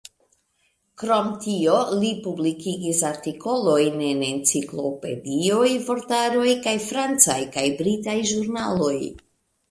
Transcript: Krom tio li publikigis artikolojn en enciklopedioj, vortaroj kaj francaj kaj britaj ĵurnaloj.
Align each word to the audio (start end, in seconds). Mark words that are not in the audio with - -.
Krom 0.99 1.27
tio 1.41 1.73
li 2.03 2.07
publikigis 2.27 3.01
artikolojn 3.09 3.99
en 4.05 4.23
enciklopedioj, 4.27 5.67
vortaroj 5.89 6.47
kaj 6.65 6.73
francaj 6.87 7.37
kaj 7.59 7.67
britaj 7.83 8.17
ĵurnaloj. 8.31 8.97